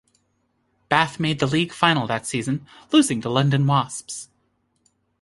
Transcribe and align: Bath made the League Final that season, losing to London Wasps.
Bath 0.89 1.19
made 1.19 1.37
the 1.39 1.45
League 1.45 1.71
Final 1.71 2.07
that 2.07 2.25
season, 2.25 2.65
losing 2.91 3.21
to 3.21 3.29
London 3.29 3.67
Wasps. 3.67 4.29